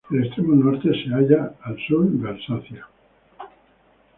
[0.09, 2.87] El extremo norte se halla al sur de Alsacia.